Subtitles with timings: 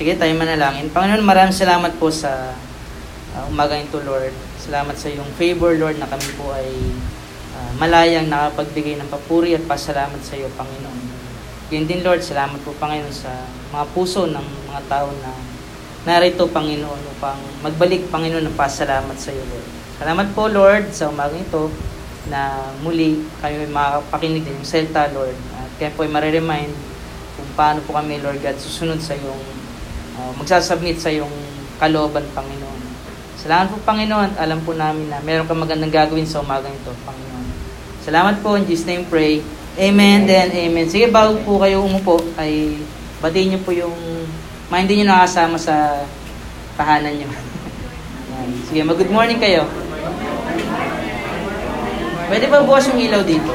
[0.00, 0.88] Sige, tayo manalangin.
[0.88, 2.56] Panginoon, maraming salamat po sa
[3.36, 4.32] uh, umaga ito, Lord.
[4.56, 6.72] Salamat sa iyong favor, Lord, na kami po ay
[7.52, 11.04] uh, malayang nakapagbigay ng papuri at pasalamat sa iyo, Panginoon.
[11.68, 13.28] Yun din, Lord, salamat po, Panginoon, sa
[13.76, 15.36] mga puso ng mga tao na
[16.08, 19.68] narito, Panginoon, upang magbalik, Panginoon, ng pasalamat sa iyo, Lord.
[20.00, 21.68] Salamat po, Lord, sa umaga ito
[22.32, 25.36] na muli ay makapakinig din yung salita, Lord.
[25.60, 26.72] At kaya po ay mariremind
[27.36, 29.59] kung paano po kami, Lord God, susunod sa yung
[30.16, 31.30] uh, magsasubmit sa iyong
[31.76, 32.80] kalooban, Panginoon.
[33.40, 36.92] Salamat po, Panginoon, at alam po namin na meron kang magandang gagawin sa umagang ito,
[37.04, 37.46] Panginoon.
[38.00, 39.44] Salamat po, in Jesus' name pray.
[39.80, 40.86] Amen, then amen.
[40.90, 42.76] Sige, bago po kayo umupo, ay
[43.22, 43.96] batiin niyo po yung
[44.68, 46.04] mga hindi niyo nakasama sa
[46.76, 47.28] tahanan niyo.
[48.68, 49.64] Sige, mag-good morning kayo.
[52.30, 53.50] Pwede ba bukas yung ilaw dito?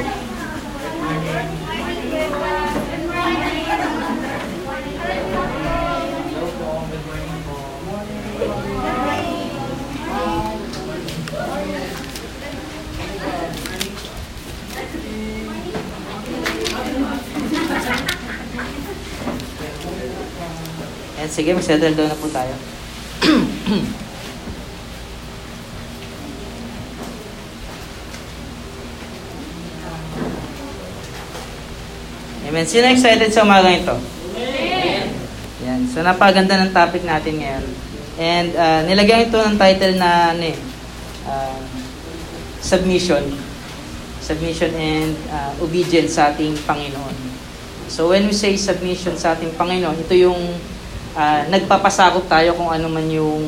[21.36, 22.55] Sige, mag-settle down na po tayo.
[32.47, 32.63] Amen.
[32.63, 34.00] Sino excited sa umaga ito?
[34.39, 35.11] Amen.
[35.67, 35.81] Yan.
[35.91, 37.66] So, napaganda ng topic natin ngayon.
[38.16, 40.56] And uh, nilagyan ito ng title na ano eh,
[41.28, 41.59] uh,
[42.63, 43.28] submission.
[44.23, 47.36] Submission and uh, obedience sa ating Panginoon.
[47.91, 50.39] So when we say submission sa ating Panginoon, ito yung
[51.16, 53.41] uh, nagpapasakop tayo kung ano man yung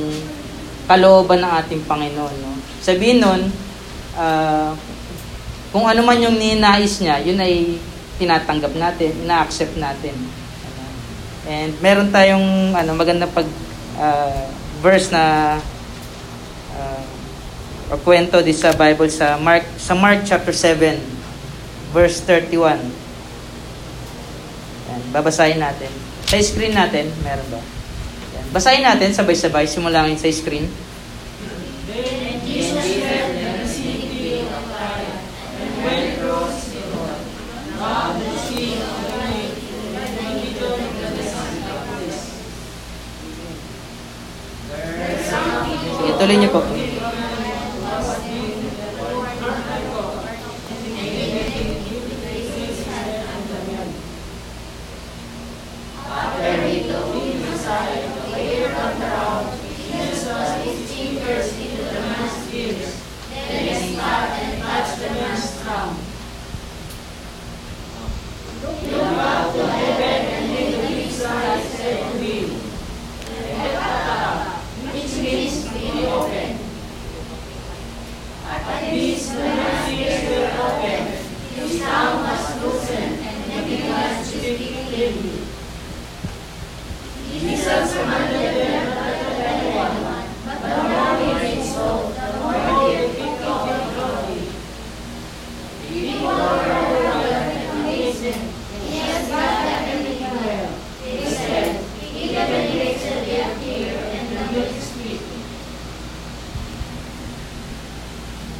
[0.87, 2.35] kalooban ng ating Panginoon.
[2.39, 2.51] No?
[2.79, 3.51] Sabihin nun,
[4.15, 4.71] uh,
[5.75, 7.75] kung ano man yung ninais niya, yun ay
[8.17, 10.15] tinatanggap natin, ina-accept natin.
[11.47, 13.47] And meron tayong ano magandang pag
[13.95, 14.51] uh,
[14.83, 15.55] verse na
[16.75, 17.03] uh,
[17.87, 20.99] o kwento di sa Bible sa Mark sa Mark chapter 7
[21.95, 22.83] verse 31.
[24.91, 26.06] Yan, babasahin natin.
[26.27, 27.63] Sa screen natin, meron ba?
[28.35, 28.43] Yan.
[28.51, 30.67] Basahin natin sabay-sabay, simulangin sa screen.
[31.87, 35.23] Then Jesus left the city of Tyre
[35.55, 37.15] and went across Sidon.
[37.79, 39.55] Now the sea of the lake
[40.19, 42.19] and return to the Decapolis.
[45.95, 46.59] Sige, tuloy niyo po.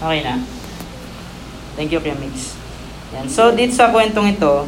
[0.08, 0.40] Okay na?
[1.76, 2.56] Thank you, Kuya Mix.
[3.12, 3.28] Yan.
[3.28, 4.64] So, dito sa kwentong ito,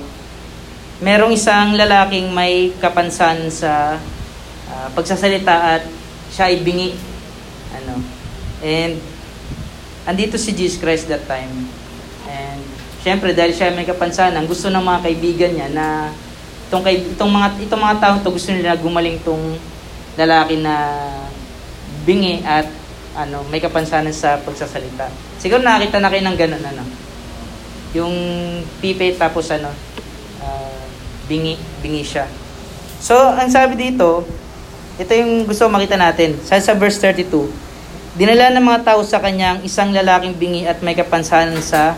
[0.99, 3.95] merong isang lalaking may kapansan sa
[4.67, 5.87] uh, pagsasalita at
[6.27, 6.91] siya ay bingi.
[7.71, 8.03] Ano?
[8.59, 8.99] And,
[10.03, 11.71] andito si Jesus Christ that time.
[12.27, 12.59] And,
[12.99, 16.11] syempre, dahil siya may kapansanan, gusto ng mga kaibigan niya na
[16.67, 19.55] itong, kay, itong mga, itong mga tao to gusto nila gumaling tong
[20.19, 20.99] lalaki na
[22.03, 22.67] bingi at
[23.15, 25.28] ano, may kapansanan sa pagsasalita.
[25.39, 26.83] Siguro nakita na kayo ng ganun, ano.
[27.95, 28.15] Yung
[28.83, 29.71] pipe tapos ano,
[30.43, 30.83] uh,
[31.25, 32.29] bingi, bingi siya.
[32.99, 34.27] So, ang sabi dito,
[34.99, 36.35] ito yung gusto makita natin.
[36.43, 37.49] Sa, sa verse 32,
[38.19, 41.95] dinala ng mga tao sa kanyang isang lalaking bingi at may kapansanan sa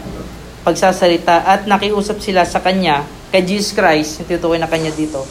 [0.61, 3.01] pagsasalita at nakiusap sila sa kanya,
[3.33, 5.25] kay Jesus Christ, yung tinutukoy na kanya dito,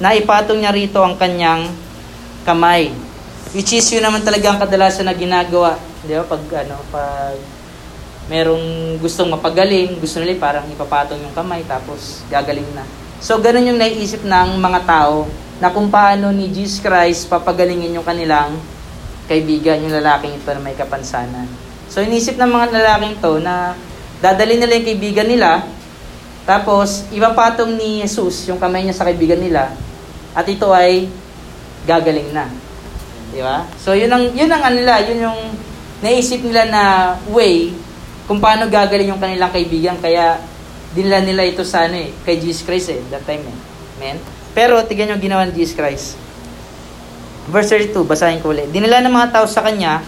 [0.00, 1.68] na ipatong niya rito ang kanyang
[2.48, 2.88] kamay
[3.50, 5.74] Which is yun naman talaga ang kadalasan na ginagawa.
[6.04, 6.24] Di ba?
[6.24, 7.36] Pag, ano, pag
[8.30, 12.86] merong gustong mapagaling, gusto nila parang ipapatong yung kamay tapos gagaling na.
[13.18, 15.26] So, ganun yung naiisip ng mga tao
[15.60, 18.56] na kung paano ni Jesus Christ papagalingin yung kanilang
[19.28, 21.44] kaibigan, yung lalaking ito na may kapansanan.
[21.90, 23.76] So, inisip ng mga lalaking to na
[24.22, 25.66] dadali nila yung kaibigan nila,
[26.48, 29.74] tapos ipapatong ni Jesus yung kamay niya sa kaibigan nila,
[30.32, 31.10] at ito ay
[31.84, 32.46] gagaling na.
[33.34, 33.66] Di ba?
[33.76, 35.40] So, yun ang, yun ang ano nila, yun yung
[36.00, 36.82] naisip nila na
[37.32, 37.72] way
[38.24, 39.96] kung paano gagaling yung kanilang kaibigan.
[40.00, 40.40] Kaya,
[40.96, 43.56] dinala nila ito sa ano eh, kay Jesus Christ eh, that time eh.
[44.00, 44.16] Amen?
[44.56, 46.18] Pero, tignan yung ginawa ni Jesus Christ.
[47.50, 48.70] Verse 32, basahin ko ulit.
[48.70, 50.02] Dinala ng mga tao sa kanya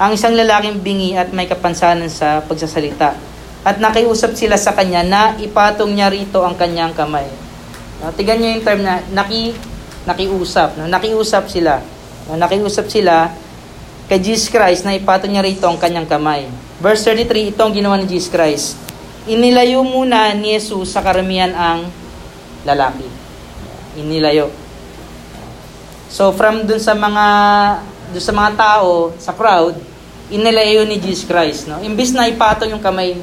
[0.00, 3.12] ang isang lalaking bingi at may kapansanan sa pagsasalita.
[3.60, 7.28] At nakiusap sila sa kanya na ipatong niya rito ang kanyang kamay.
[8.00, 9.52] No, tignan niyo yung term na naki,
[10.08, 10.80] nakiusap.
[10.80, 10.88] No?
[10.88, 11.84] Nakiusap sila.
[12.26, 12.40] No?
[12.40, 13.28] Nakiusap sila
[14.10, 16.50] kay Jesus Christ na ipatong niya rito ang kanyang kamay.
[16.82, 18.74] Verse 33, ito ang ginawa ni Jesus Christ.
[19.30, 21.86] Inilayo muna ni Jesus sa karamihan ang
[22.66, 23.06] lalaki.
[23.94, 24.50] Inilayo.
[26.10, 27.26] So from dun sa mga
[28.10, 29.78] dun sa mga tao, sa crowd,
[30.26, 31.78] inilayo ni Jesus Christ, no?
[31.78, 33.14] Imbis na ipatong yung kamay,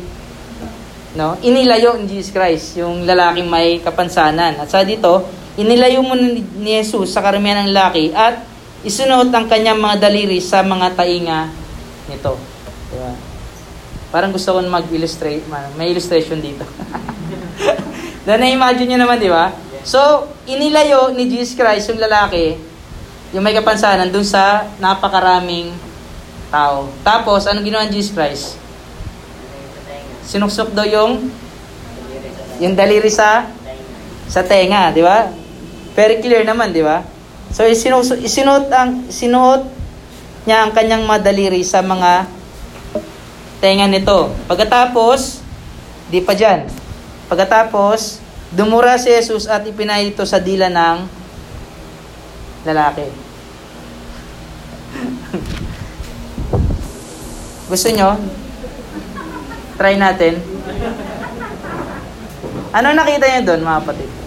[1.19, 1.35] no?
[1.43, 4.55] Inilayo ni Jesus Christ, yung lalaking may kapansanan.
[4.63, 5.27] At sa dito,
[5.59, 8.39] inilayo mo ni Jesus sa karamihan ng lalaki at
[8.85, 11.49] isunuot ang kanyang mga daliri sa mga tainga
[12.11, 12.37] nito.
[12.93, 13.11] Diba?
[14.13, 15.43] Parang gusto ko mag-illustrate,
[15.75, 16.63] may illustration dito.
[18.27, 19.51] Na na-imagine nyo naman, di ba?
[19.87, 22.59] So, inilayo ni Jesus Christ yung lalaki
[23.35, 25.75] yung may kapansanan dun sa napakaraming
[26.47, 26.87] tao.
[27.03, 28.55] Tapos, ano ginawa ni Jesus Christ?
[30.27, 31.27] Sinuksok daw yung
[32.59, 33.47] yung daliri sa
[34.27, 35.31] sa tenga, di ba?
[35.95, 37.03] Very clear naman, di ba?
[37.51, 39.63] So, isinuot, isinuot, ang, sinuot
[40.47, 42.25] niya ang kanyang madaliri sa mga
[43.59, 44.31] tenga nito.
[44.47, 45.41] Pagkatapos,
[46.07, 46.67] di pa dyan.
[47.27, 48.19] Pagkatapos,
[48.55, 51.03] dumura si Jesus at ipinay ito sa dila ng
[52.63, 53.11] lalaki.
[57.71, 58.15] Gusto nyo?
[59.75, 60.39] Try natin.
[62.71, 64.26] Ano nakita niyo doon, mga kapatid?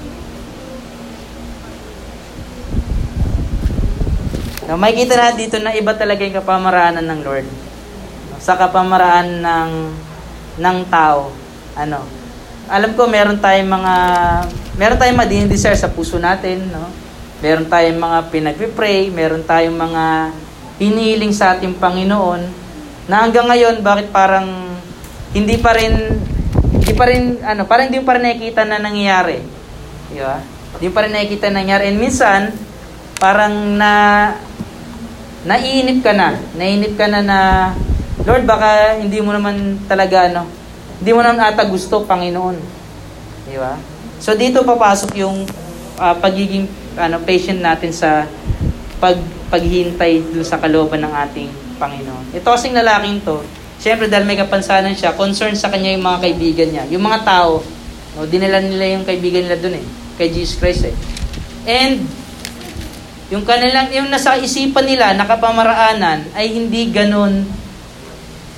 [4.71, 7.43] No, makikita natin dito na iba talaga yung kapamaraanan ng Lord.
[8.39, 9.71] Sa kapamaraan ng
[10.63, 11.35] ng tao.
[11.75, 12.07] Ano?
[12.71, 13.95] Alam ko meron tayong mga
[14.79, 16.87] meron tayong madin-desire sa puso natin, no?
[17.43, 20.31] Meron tayong mga pinagpi-pray, meron tayong mga
[20.79, 22.47] hinihiling sa ating Panginoon
[23.11, 24.71] na hanggang ngayon bakit parang
[25.35, 26.15] hindi pa rin
[26.71, 29.43] hindi pa rin ano, parang hindi pa rin nakikita na nangyayari.
[30.15, 30.39] Di ba?
[30.79, 31.85] Hindi pa rin nakikita na nangyayari.
[31.91, 32.41] And minsan
[33.19, 33.93] parang na
[35.45, 36.37] naiinip ka na.
[36.57, 37.39] Naiinip ka na na
[38.25, 40.45] Lord, baka hindi mo naman talaga ano,
[41.01, 42.57] hindi mo naman ata gusto, Panginoon.
[43.49, 43.81] Di ba?
[44.21, 45.49] So dito papasok yung
[45.97, 46.69] uh, pagiging
[47.01, 48.29] ano patient natin sa
[49.01, 49.17] pag
[49.49, 51.49] paghintay dun sa kalooban ng ating
[51.81, 52.37] Panginoon.
[52.37, 53.41] Ito kasing lalaking to,
[53.81, 56.85] syempre dahil may kapansanan siya, concern sa kanya yung mga kaibigan niya.
[56.93, 57.65] Yung mga tao,
[58.15, 59.85] no, dinala nila yung kaibigan nila dun eh,
[60.21, 60.95] kay Jesus Christ eh.
[61.65, 62.05] And,
[63.31, 67.47] yung kanilang, yung nasa isipan nila, nakapamaraanan, ay hindi ganun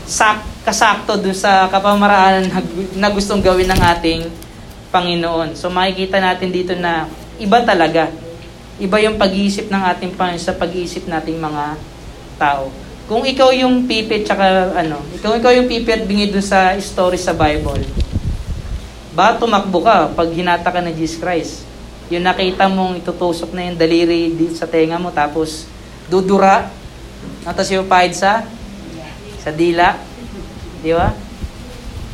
[0.08, 2.60] sak, kasakto dun sa kapamaraanan na,
[2.96, 4.20] na gustong gawin ng ating
[4.88, 5.52] Panginoon.
[5.56, 8.08] So makikita natin dito na iba talaga.
[8.80, 11.76] Iba yung pag-iisip ng ating Panginoon sa pag-iisip nating mga
[12.40, 12.68] tao.
[13.08, 17.18] Kung ikaw yung pipi tsaka ano, ikaw ikaw yung pipi at bingi dun sa story
[17.18, 17.82] sa Bible,
[19.12, 21.71] ba tumakbo ka pag hinata ka ng Jesus Christ?
[22.10, 25.68] Yung nakita mong itutusok na yung daliri dito sa tenga mo tapos
[26.10, 26.66] dudura,
[27.46, 28.42] tapos yung pahid sa
[29.42, 29.98] sa dila.
[30.82, 31.14] Di ba?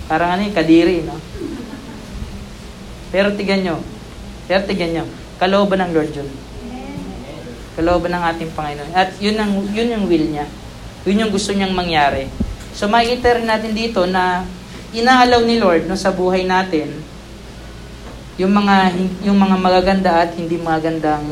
[0.09, 1.17] Parang ano yung kadiri, no?
[3.13, 3.77] Pero tigan nyo.
[4.49, 5.05] Pero tigan nyo.
[5.37, 6.29] Kalooban ng Lord yun.
[7.77, 8.93] Kalooban ng ating Panginoon.
[8.97, 10.49] At yun, ang, yun yung will niya.
[11.05, 12.29] Yun yung gusto niyang mangyari.
[12.73, 14.45] So makikita rin natin dito na
[14.93, 16.89] inaalaw ni Lord no, sa buhay natin
[18.39, 18.95] yung mga
[19.27, 21.27] yung mga magaganda at hindi magagandang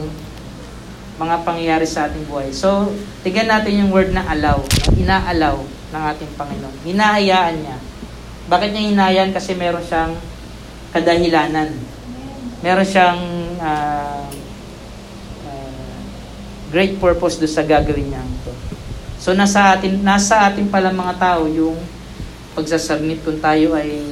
[1.16, 2.52] mga pangyayari sa ating buhay.
[2.52, 2.92] So,
[3.25, 4.92] tignan natin yung word na allow, no?
[5.00, 6.76] inaalaw ng ating Panginoon.
[6.84, 7.78] Hinahayaan niya.
[8.52, 9.32] Bakit niya hinahayaan?
[9.32, 10.12] Kasi meron siyang
[10.92, 11.72] kadahilanan.
[12.60, 13.20] Meron siyang
[13.56, 14.28] uh,
[15.48, 15.98] uh,
[16.68, 18.22] great purpose do sa gagawin niya.
[19.16, 21.80] So nasa atin nasa atin pala mga tao yung
[22.52, 24.04] pagsasubmit kung tayo ay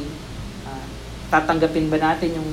[0.64, 0.86] uh,
[1.28, 2.50] tatanggapin ba natin yung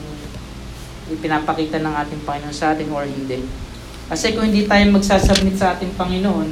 [1.13, 3.43] ipinapakita ng ating Panginoon sa atin or hindi.
[4.11, 6.51] Kasi kung hindi tayo magsasubmit sa ating Panginoon,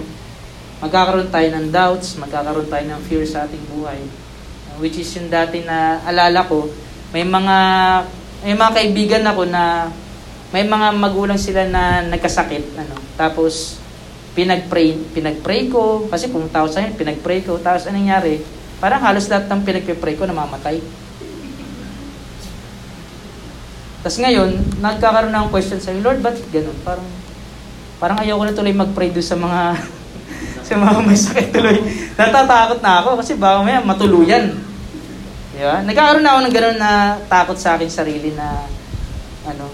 [0.80, 4.00] magkakaroon tayo ng doubts, magkakaroon tayo ng fear sa ating buhay.
[4.80, 6.72] Which is yung dati na alala ko,
[7.12, 7.58] may mga
[8.48, 9.92] may mga kaibigan ako na
[10.56, 12.96] may mga magulang sila na nagkasakit ano.
[13.20, 13.84] Tapos
[14.40, 16.08] pinagpray pinagpray ko.
[16.08, 17.60] Kasi kung tao sa pinagpray ko.
[17.60, 18.40] Tapos anong nangyari?
[18.80, 20.80] Parang halos lahat ng pinagpray ko namamatay
[24.00, 27.08] tapos ngayon nagkakaroon ng question sa Lord ba't ganun parang
[28.00, 29.62] parang ayoko na tuloy mag-pray doon sa mga
[30.70, 31.78] sa mga may sakit tuloy.
[32.16, 34.56] Natatakot na ako kasi baka may matuluyan.
[35.52, 35.84] Di ba?
[35.84, 36.92] Nagkakaroon na ako ng ganun na
[37.28, 38.64] takot sa akin sarili na
[39.44, 39.68] ano.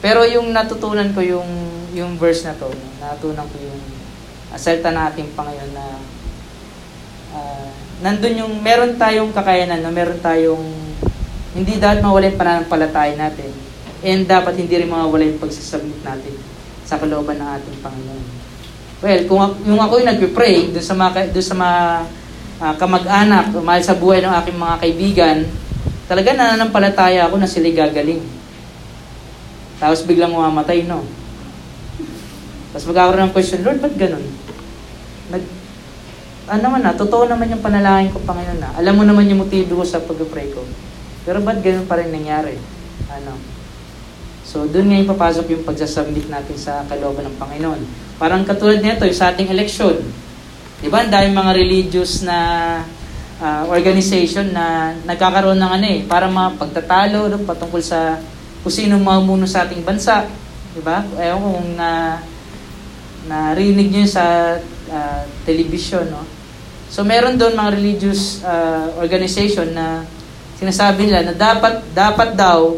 [0.00, 1.50] Pero yung natutunan ko yung
[1.92, 3.80] yung verse na to, natutunan ko yung
[4.48, 5.86] uh, salita ng ating Panginoon na
[7.36, 7.68] uh,
[8.00, 9.92] nandun yung meron tayong kakayanan, no?
[9.92, 10.64] meron tayong
[11.50, 13.50] hindi dapat mawala yung pananampalataya natin
[14.06, 16.34] and dapat hindi rin mawala yung pagsasubmit natin
[16.86, 18.24] sa kalooban ng ating Panginoon.
[19.00, 21.80] Well, kung yung ako yung nagpe-pray doon sa mga, doon sa mga
[22.60, 25.36] uh, kamag-anak, mahal sa buhay ng aking mga kaibigan,
[26.04, 28.20] talaga nananampalataya ako na sila gagaling.
[29.80, 31.00] Tapos biglang mamamatay, no?
[32.70, 34.22] Tapos magkakaroon ng question, Lord, ba't ganun?
[35.32, 35.42] Nag,
[36.50, 38.76] ano naman na, totoo naman yung panalangin ko, Panginoon na.
[38.76, 40.60] Alam mo naman yung motibo ko sa pag-pray ko.
[41.30, 42.58] Pero ba't ganun pa rin nangyari?
[43.06, 43.38] Ano?
[44.42, 47.78] So, doon ngayon papasok yung pagsasubmit natin sa kalooban ng Panginoon.
[48.18, 50.02] Parang katulad nito, yung sa ating eleksyon.
[50.82, 51.06] Di ba?
[51.06, 52.38] Dahil mga religious na
[53.38, 58.18] uh, organization na nagkakaroon ng ano eh, para mapagtatalo no, patungkol sa
[58.66, 60.26] kung sino mamuno sa ating bansa.
[60.74, 61.06] Di ba?
[61.14, 62.18] Ewan kung na,
[63.30, 64.58] narinig nyo sa
[64.90, 66.10] uh, television.
[66.10, 66.26] No?
[66.90, 70.02] So meron doon mga religious uh, organization na
[70.60, 72.76] sinasabi nila na dapat dapat daw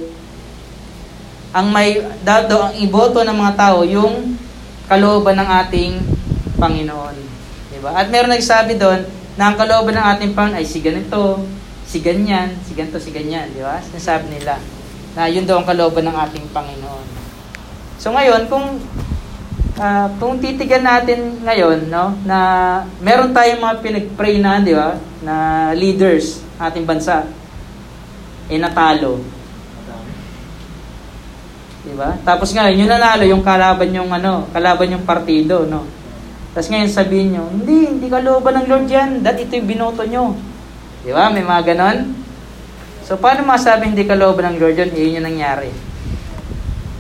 [1.50, 4.38] ang may dato ang iboto ng mga tao yung
[4.86, 5.92] kalooban ng ating
[6.56, 7.16] Panginoon.
[7.74, 7.98] Di ba?
[7.98, 11.42] At meron nagsabi doon na ang kalooban ng ating Panginoon ay si ganito,
[11.84, 13.50] si ganyan, si ganito, si ganyan.
[13.52, 13.82] Di ba?
[13.82, 14.56] Sinasabi nila
[15.12, 17.06] na yun daw ang kalooban ng ating Panginoon.
[18.00, 18.80] So ngayon, kung
[19.76, 22.38] uh, kung titigan natin ngayon, no, na
[23.02, 25.34] meron tayong mga pinag-pray na, di ba, na
[25.76, 27.28] leaders ating bansa,
[28.52, 29.24] eh natalo.
[31.82, 32.14] Di ba?
[32.22, 35.82] Tapos ngayon, yung nanalo, yung kalaban yung ano, kalaban yung partido, no?
[36.52, 39.10] Tapos ngayon sabihin nyo, hindi, hindi kalooban ng Lord yan.
[39.24, 40.36] That ito yung binoto nyo.
[41.02, 41.32] Di ba?
[41.32, 42.12] May mga ganon.
[43.02, 44.90] So, paano masabi hindi kalooban ng Lord yun?
[44.94, 45.72] Iyon yung nangyari.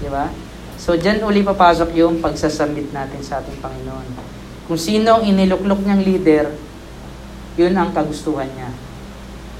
[0.02, 0.26] Di ba?
[0.80, 4.08] So, dyan uli papasok yung pagsasubmit natin sa ating Panginoon.
[4.66, 6.50] Kung sino ang iniluklok niyang leader,
[7.54, 8.72] yun ang kagustuhan niya.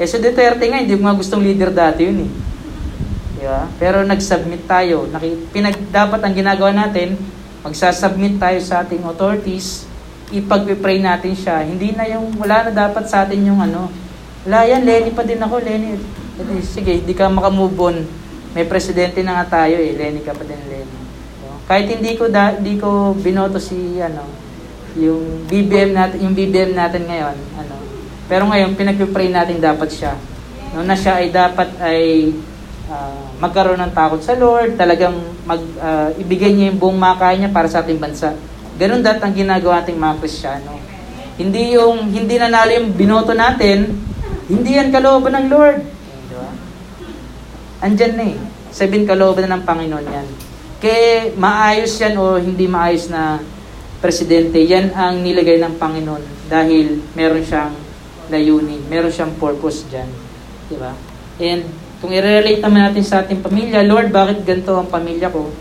[0.03, 2.31] Eh, sa Duterte nga, hindi mo nga gustong leader dati yun eh.
[3.39, 3.71] Di ba?
[3.79, 5.07] Pero nag-submit tayo.
[5.55, 7.15] Pinag, dapat ang ginagawa natin,
[7.63, 9.87] magsasubmit tayo sa ating authorities,
[10.35, 11.63] ipag-pray natin siya.
[11.63, 13.95] Hindi na yung, wala na dapat sa atin yung ano,
[14.43, 15.95] wala yan, Lenny pa din ako, Lenny.
[16.67, 18.03] Sige, hindi ka makamove on.
[18.59, 20.99] May presidente na nga tayo eh, Lenny ka pa din, Lenny.
[21.71, 24.27] Kahit hindi ko da, hindi ko binoto si ano,
[24.99, 27.92] yung BBM natin, yung BBM natin ngayon, ano.
[28.31, 30.15] Pero ngayon pinag-pray natin dapat siya.
[30.73, 32.33] No na siya ay dapat ay
[32.89, 35.15] uh, magkaroon ng takot sa Lord, talagang
[35.45, 38.33] mag, uh, ibigay niya yung buong makaya niya para sa ating bansa.
[38.81, 40.81] Ganun dapat ang ginagawa ating mga Kristiyano.
[41.37, 43.89] Hindi yung hindi nanalo yung binoto natin,
[44.49, 45.79] hindi yan kalooban ng Lord.
[46.29, 46.51] Di ba?
[47.83, 48.39] Andyan na eh.
[48.73, 50.29] Sabihin kalooban na ng Panginoon yan.
[50.83, 53.39] Kaya maayos yan o hindi maayos na
[54.03, 57.71] presidente, yan ang nilagay ng Panginoon dahil meron siyang
[58.33, 60.09] layunin, meron siyang purpose dyan.
[60.73, 60.97] Di ba?
[61.37, 61.69] And
[62.03, 65.53] kung i-relate naman natin sa ating pamilya, Lord, bakit ganito ang pamilya ko?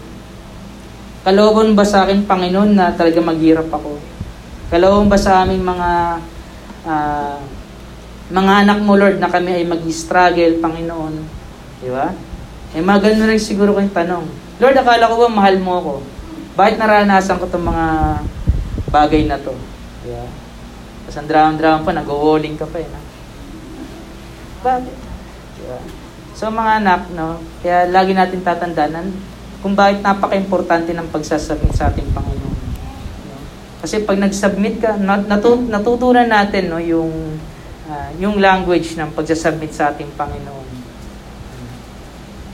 [1.22, 4.02] Kalooban ba sa akin, Panginoon, na talaga maghirap ako?
[4.74, 5.90] Kalooban ba sa aming mga
[6.88, 7.38] uh,
[8.32, 11.14] mga anak mo, Lord, na kami ay mag-struggle, Panginoon?
[11.84, 12.10] Di ba?
[12.74, 14.26] Eh, mga ganun rin siguro kayong tanong.
[14.58, 15.94] Lord, akala ko ba mahal mo ako?
[16.58, 17.86] Bakit naranasan ko itong mga
[18.90, 19.54] bagay na to?
[20.02, 20.26] Di ba?
[21.12, 22.88] Tapos ang drama-drama pa, nag-walling ka pa eh.
[22.88, 23.00] No?
[24.64, 24.96] Bakit?
[25.60, 25.80] Di ba?
[26.32, 29.12] So mga anak, no, kaya lagi natin tatandaan
[29.60, 32.56] kung bakit napaka-importante ng pagsasubmit sa ating Panginoon.
[33.28, 33.38] No?
[33.84, 37.12] Kasi pag nag-submit ka, natu- natutunan natin no, yung,
[37.92, 40.64] uh, yung language ng pagsasubmit sa ating Panginoon.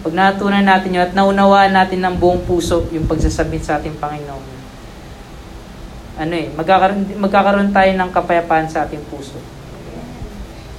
[0.02, 4.57] Pag natutunan natin yun at naunawaan natin ng buong puso yung pagsasubmit sa ating Panginoon,
[6.18, 9.38] ano eh, magkakaroon, magkakaroon tayo ng kapayapaan sa ating puso.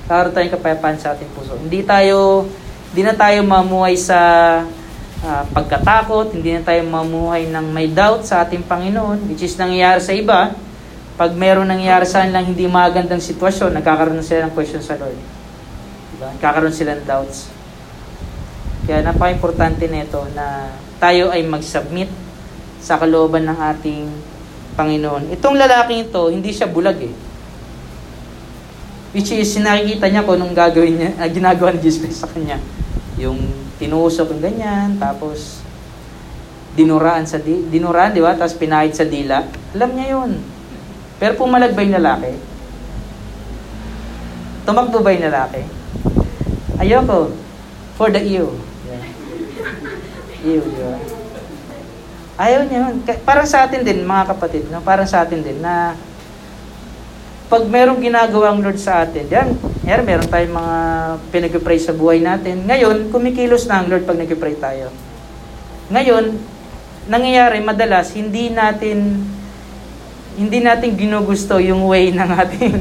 [0.05, 1.55] Magkakaroon tayo ng kapayapaan sa ating puso.
[1.55, 2.47] Hindi tayo
[2.89, 4.19] hindi na tayo mamuhay sa
[5.21, 10.01] uh, pagkatakot, hindi na tayo mamuhay ng may doubt sa ating Panginoon, which is nangyayari
[10.01, 10.57] sa iba.
[11.19, 15.19] Pag meron nangyayari sa lang hindi magandang sitwasyon, nagkakaroon sila ng question sa Lord.
[16.17, 16.33] Diba?
[16.33, 17.53] Nagkakaroon sila ng doubts.
[18.89, 22.09] Kaya napaka-importante nito na tayo ay mag-submit
[22.81, 24.09] sa kalooban ng ating
[24.79, 25.35] Panginoon.
[25.35, 27.11] Itong lalaking ito, hindi siya bulag eh.
[29.11, 32.63] Which is, nakikita niya kung anong gagawin niya, uh, ginagawa ni Jesus sa kanya.
[33.19, 33.43] Yung
[33.83, 35.67] tinusok ng ganyan, tapos
[36.79, 38.39] dinuraan sa di, dinuraan, di ba?
[38.39, 39.43] Tapos pinahid sa dila.
[39.75, 40.39] Alam niya yun.
[41.19, 42.39] Pero pumalag yung lalaki?
[44.63, 45.67] Tumakbo ba yung lalaki?
[46.79, 47.35] Ayoko.
[47.99, 48.55] For the ew.
[48.87, 49.03] Yeah.
[50.47, 51.18] Ew, di ba?
[52.39, 53.03] Ayaw niya yun.
[53.27, 54.79] Parang sa atin din, mga kapatid, no?
[54.79, 55.99] parang sa atin din, na
[57.51, 60.77] pag merong ginagawa ang Lord sa atin, yan, yan meron tayong mga
[61.35, 62.63] pinag-pray sa buhay natin.
[62.63, 64.95] Ngayon, kumikilos na ang Lord pag nag-pray tayo.
[65.91, 66.39] Ngayon,
[67.11, 69.25] nangyayari madalas, hindi natin
[70.39, 72.75] hindi natin ginugusto yung way ng ating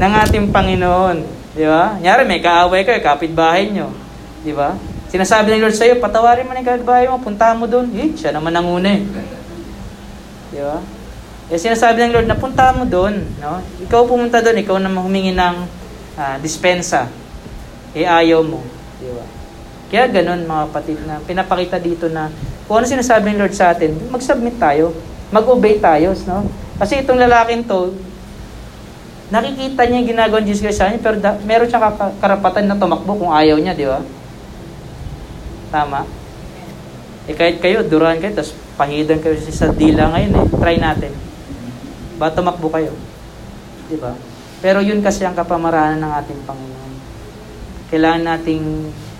[0.00, 1.18] ng ating Panginoon.
[1.52, 1.98] Di ba?
[2.00, 3.92] Nyari, may kaaway kayo, kapitbahay nyo.
[4.46, 4.78] Di ba?
[5.08, 7.88] Sinasabi ng Lord sa'yo, patawarin mo na yung kapitbahay mo, puntahan mo doon.
[7.96, 9.00] Eh, siya naman ang una eh.
[10.52, 10.84] Di ba?
[11.48, 13.24] Eh, sinasabi ng Lord na puntahan mo doon.
[13.40, 13.64] No?
[13.88, 15.56] Ikaw pumunta doon, ikaw naman humingi ng
[16.20, 17.08] uh, dispensa.
[17.96, 18.60] Eh, ayaw mo.
[19.00, 19.24] Di ba?
[19.88, 22.28] Kaya ganun mga kapatid na pinapakita dito na
[22.68, 24.92] kung ano sinasabi ng Lord sa atin, mag-submit tayo.
[25.32, 26.12] Mag-obey tayo.
[26.28, 26.44] No?
[26.76, 27.96] Kasi itong lalaking to,
[29.32, 32.76] nakikita niya yung ginagawa ng Jesus Christ sa kanya, pero da, meron siyang karapatan na
[32.76, 34.04] tumakbo kung ayaw niya, di ba?
[35.68, 36.08] Tama?
[37.28, 40.46] Eh kahit kayo, duran kayo, tapos pahidan kayo sa dila ngayon eh.
[40.56, 41.12] Try natin.
[42.16, 42.96] Ba tumakbo kayo?
[43.88, 44.16] Di ba?
[44.64, 46.92] Pero yun kasi ang kapamaraanan ng ating Panginoon.
[47.92, 48.64] Kailangan nating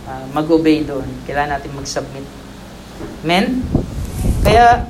[0.08, 1.06] uh, mag-obey doon.
[1.28, 2.26] Kailangan nating mag-submit.
[3.22, 3.62] Amen?
[4.42, 4.88] Kaya,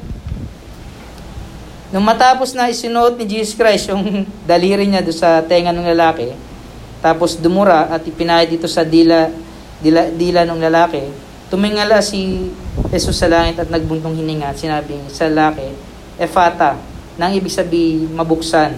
[1.92, 6.32] nung matapos na isinuot ni Jesus Christ yung daliri niya do sa tenga ng lalaki,
[7.04, 9.28] tapos dumura at ipinahid dito sa dila,
[9.84, 12.52] dila, dila ng lalaki, Tumingala si
[12.92, 15.72] Jesus sa langit at nagbuntong hininga at sinabing sa lalaki,
[16.20, 16.76] Efata,
[17.16, 18.76] nang ibig sabi mabuksan.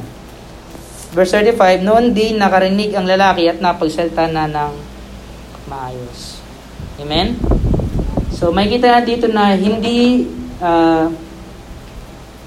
[1.10, 4.72] Verse 35, Noon din nakarinig ang lalaki at napagsalta na ng
[5.66, 6.38] maayos.
[7.02, 7.34] Amen?
[8.30, 10.24] So may kita na dito na hindi
[10.64, 11.10] uh,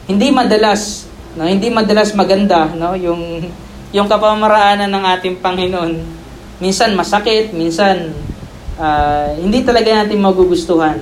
[0.09, 3.45] hindi madalas no hindi madalas maganda no yung
[3.93, 5.93] yung kapamaraanan ng ating Panginoon
[6.61, 8.13] minsan masakit minsan
[8.77, 10.99] uh, hindi talaga natin magugustuhan.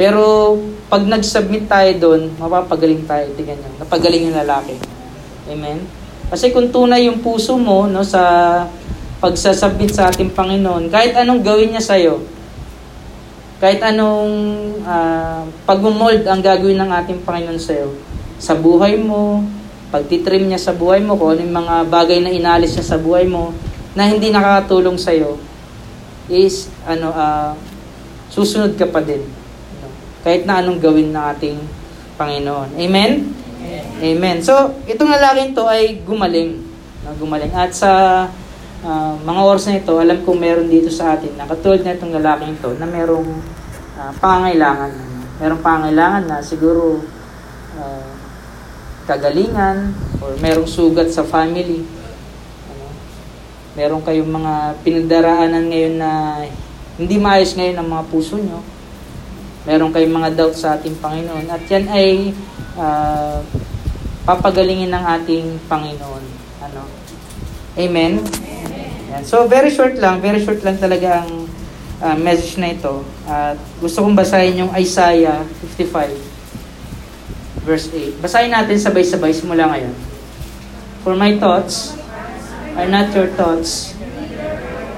[0.00, 0.56] Pero
[0.88, 3.28] pag nag-submit tayo doon, mapapagaling tayo.
[3.36, 4.74] Tingnan nyo, napagaling yung lalaki.
[5.52, 5.84] Amen?
[6.32, 8.22] Kasi kung tunay yung puso mo no, sa
[9.20, 12.24] pagsasubmit sa ating Panginoon, kahit anong gawin niya sa'yo,
[13.60, 14.32] kahit anong
[14.80, 17.92] uh, pag-mold ang gagawin ng ating Panginoon sa'yo,
[18.40, 19.44] sa buhay mo,
[19.92, 23.28] pagtitrim niya sa buhay mo, kung ano yung mga bagay na inalis niya sa buhay
[23.28, 23.52] mo,
[23.92, 25.36] na hindi nakakatulong sa'yo,
[26.30, 27.52] is ano uh,
[28.30, 29.26] susunod ka pa din.
[29.82, 29.90] No?
[30.22, 31.58] Kahit na anong gawin ng ating
[32.14, 32.78] Panginoon.
[32.78, 33.26] Amen?
[33.60, 33.84] Amen.
[34.00, 34.36] Amen.
[34.40, 36.62] So, itong lalaking to ay gumaling.
[37.02, 37.12] No?
[37.18, 37.50] Gumaling.
[37.52, 37.90] At sa
[38.86, 42.14] uh, mga oras na ito, alam kong meron dito sa atin na katulad na itong
[42.14, 43.28] lalaking to na merong
[43.98, 44.94] uh, pangailangan.
[45.42, 47.02] Merong pangailangan na siguro
[47.76, 48.10] uh,
[49.10, 49.90] kagalingan
[50.22, 51.99] or merong sugat sa family
[53.78, 54.52] meron kayong mga
[54.82, 56.10] pinagdaraanan ngayon na
[56.98, 58.60] hindi maayos ngayon ang mga puso nyo.
[59.64, 61.46] Meron kayong mga doubt sa ating Panginoon.
[61.48, 62.34] At yan ay
[62.74, 63.40] uh,
[64.26, 66.24] papagalingin ng ating Panginoon.
[66.66, 66.82] Ano?
[67.78, 68.20] Amen?
[69.10, 69.22] Yan.
[69.22, 70.18] So, very short lang.
[70.18, 71.46] Very short lang talaga ang
[72.02, 73.04] uh, message na ito.
[73.28, 75.44] At gusto kong basahin yung Isaiah
[75.78, 76.40] 55
[77.64, 78.24] verse 8.
[78.24, 79.94] Basahin natin sabay-sabay simula ngayon.
[81.04, 81.99] For my thoughts
[82.76, 83.96] are not your thoughts,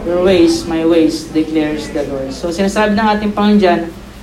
[0.04, 2.34] your ways, my ways, declares the Lord.
[2.34, 3.80] So, sinasabi ng ating Panginoon dyan,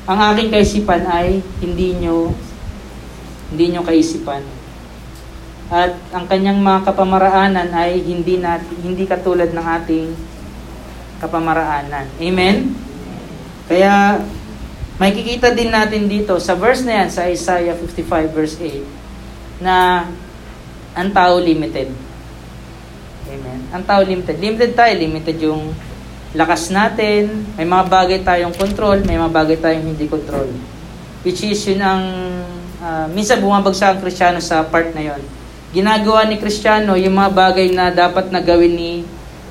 [0.10, 2.34] ang aking kaisipan ay hindi nyo,
[3.54, 4.42] hindi nyo kaisipan.
[5.70, 10.08] At ang kanyang mga kapamaraanan ay hindi, nat, hindi katulad ng ating
[11.22, 12.10] kapamaraanan.
[12.18, 12.74] Amen?
[13.70, 14.18] Kaya,
[14.98, 20.10] may kikita din natin dito sa verse na yan, sa Isaiah 55 verse 8, na
[20.98, 22.09] ang tao limited.
[23.30, 23.60] Amen.
[23.70, 24.42] Ang tao limited.
[24.42, 24.94] Limited tayo.
[24.98, 25.70] Limited yung
[26.34, 27.46] lakas natin.
[27.54, 29.06] May mga bagay tayong control.
[29.06, 30.50] May mga bagay tayong hindi control.
[31.22, 32.04] Which is yun ang...
[32.80, 35.22] Uh, minsan bumabagsak ang Kristiyano sa part na yon.
[35.76, 38.92] Ginagawa ni Kristiyano yung mga bagay na dapat na gawin ni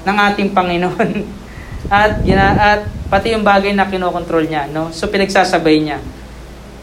[0.03, 1.11] ng ating Panginoon.
[1.93, 2.81] at, gina, at
[3.13, 4.67] pati yung bagay na kinokontrol niya.
[4.73, 4.91] No?
[4.91, 6.01] So pinagsasabay niya.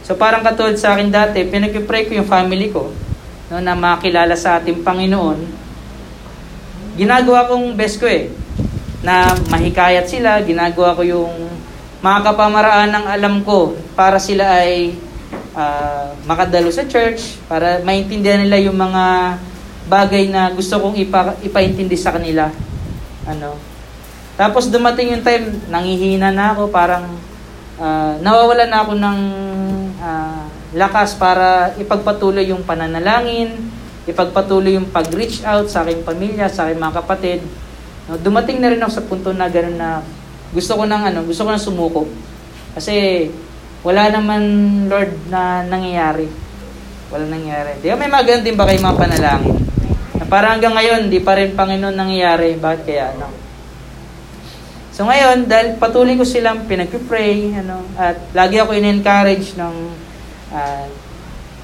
[0.06, 2.94] So parang katulad sa akin dati, pinag-pray ko yung family ko
[3.50, 5.65] no, na makilala sa ating Panginoon
[6.96, 8.32] ginagawa kong best ko eh.
[9.06, 11.34] Na mahikayat sila, ginagawa ko yung
[12.02, 14.98] mga kapamaraan ng alam ko para sila ay
[15.56, 19.38] uh, makadalo sa church, para maintindihan nila yung mga
[19.86, 22.50] bagay na gusto kong ipa, ipaintindi sa kanila.
[23.26, 23.58] Ano?
[24.36, 27.08] Tapos dumating yung time, nangihina na ako, parang
[27.80, 29.20] uh, nawawala na ako ng
[30.04, 30.44] ah,
[30.76, 33.65] lakas para ipagpatuloy yung pananalangin,
[34.06, 37.42] ipagpatuloy yung pag-reach out sa aking pamilya, sa aking mga kapatid.
[38.06, 40.06] No, dumating na rin ako sa punto na gano'n na
[40.54, 42.02] gusto ko nang ano, gusto ko nang sumuko.
[42.78, 43.28] Kasi
[43.82, 44.42] wala naman
[44.86, 46.30] Lord na nangyayari.
[47.10, 47.82] Wala nangyayari.
[47.82, 49.58] Di ba may mga ganun din ba kayo mga panalangin?
[50.16, 52.58] Na parang hanggang ngayon, di pa rin Panginoon nangyayari.
[52.58, 53.14] Bakit kaya?
[53.14, 53.30] Ano?
[54.96, 59.76] So ngayon, dahil patuloy ko silang pinag-pray, ano, at lagi ako in-encourage ng
[60.56, 60.86] uh,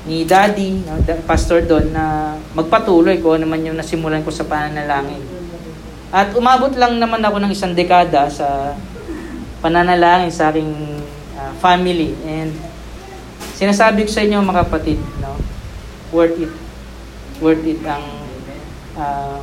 [0.06, 0.98] ni Daddy, no,
[1.30, 5.22] pastor doon, na magpatuloy ko ano naman yung nasimulan ko sa pananalangin.
[6.12, 8.76] At umabot lang naman ako ng isang dekada sa
[9.62, 10.74] pananalangin sa aking
[11.38, 12.18] uh, family.
[12.26, 12.52] And
[13.56, 15.38] sinasabi ko sa inyo mga kapatid, no,
[16.10, 16.54] worth it.
[17.40, 18.06] Worth it ang
[18.98, 19.40] uh,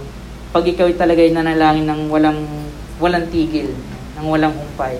[0.50, 2.40] pag ikaw talaga ay nanalangin ng walang
[2.98, 3.70] walang tigil,
[4.18, 4.98] ng walang humpay.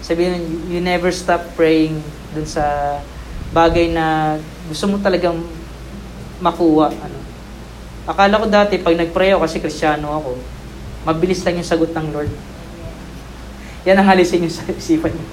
[0.00, 2.00] Sabihin, you never stop praying
[2.32, 2.96] dun sa
[3.52, 4.36] bagay na
[4.68, 5.40] gusto mo talagang
[6.38, 6.92] makuha.
[6.92, 7.18] Ano.
[8.08, 10.30] Akala ko dati, pag nag-pray ako kasi kristyano ako,
[11.04, 12.32] mabilis lang yung sagot ng Lord.
[13.84, 15.26] Yan ang alisin yung isipan niyo.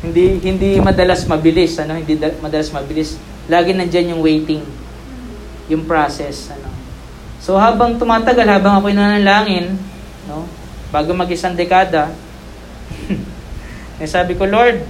[0.00, 3.20] hindi hindi madalas mabilis, ano, hindi da, madalas mabilis.
[3.52, 4.64] Lagi nandiyan yung waiting,
[5.68, 6.72] yung process, ano.
[7.40, 9.76] So habang tumatagal, habang ako'y nanalangin,
[10.24, 10.48] no,
[10.88, 12.12] bago mag-isang dekada,
[14.00, 14.80] eh, sabi ko, Lord,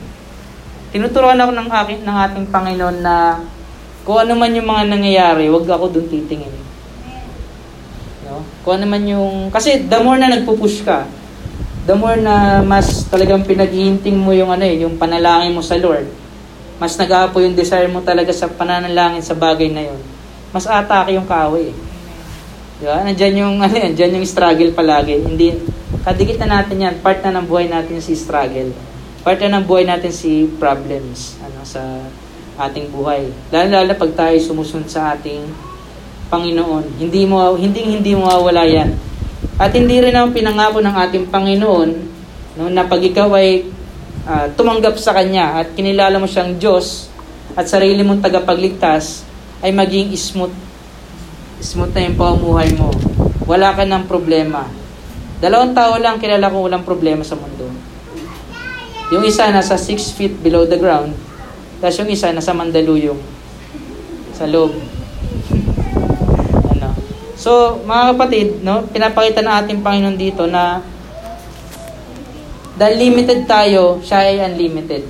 [0.95, 3.39] tinuturuan ako ng, akin, ng ating Panginoon na
[4.05, 6.53] kung ano man yung mga nangyayari, wag ako dun titingin.
[8.27, 8.43] No?
[8.65, 9.53] Kung ano man yung...
[9.53, 11.05] Kasi the more na nagpupush ka,
[11.85, 16.09] the more na mas talagang pinaghihinting mo yung ano eh, yung panalangin mo sa Lord,
[16.81, 20.01] mas nag-aapo yung desire mo talaga sa pananalangin sa bagay na yun,
[20.51, 21.77] mas atake yung kaaway eh.
[22.81, 23.05] Di ba?
[23.05, 25.21] Nandiyan yung, ano yan, dyan yung struggle palagi.
[25.21, 25.53] Hindi,
[26.01, 26.95] kadikit na natin yan.
[27.05, 28.73] Part na ng buhay natin si struggle.
[29.21, 31.85] Part na ng buhay natin si problems ano, sa
[32.69, 33.33] ating buhay.
[33.49, 35.49] Lalo-lalo pag tayo sumusunod sa ating
[36.29, 37.01] Panginoon.
[37.01, 38.95] Hindi mo hindi hindi mawawala 'yan.
[39.61, 41.91] At hindi rin naman pinangako ng ating Panginoon
[42.61, 43.69] no, na pag ikaw ay
[44.25, 47.09] uh, tumanggap sa Kanya at kinilala mo siyang Diyos
[47.57, 49.25] at sarili mong tagapagligtas
[49.61, 50.55] ay maging smooth
[51.61, 52.89] smooth na yung pamumuhay mo.
[53.45, 54.65] Wala ka ng problema.
[55.41, 57.69] Dalawang tao lang kilala kong walang problema sa mundo.
[59.13, 61.13] Yung isa nasa 6 feet below the ground,
[61.81, 63.19] tapos yung isa nasa Mandaluyong
[64.37, 64.77] sa loob.
[66.77, 66.89] ano.
[67.41, 70.85] So, mga kapatid, no, pinapakita ng ating Panginoon dito na
[72.81, 75.05] dahil limited tayo, siya ay unlimited.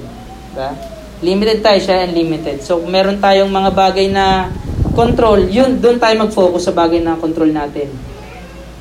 [0.50, 0.74] Diba?
[1.22, 2.66] Limited tayo, siya ay unlimited.
[2.66, 4.50] So, meron tayong mga bagay na
[4.94, 7.86] control, yun, doon tayo mag-focus sa bagay na control natin.